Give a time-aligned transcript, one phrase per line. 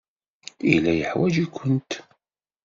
[0.69, 1.91] Yella yeḥwaj-ikent.